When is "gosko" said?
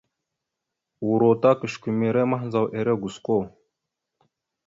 3.01-3.37